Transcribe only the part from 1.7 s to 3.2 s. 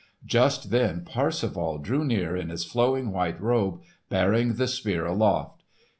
drew near in his flowing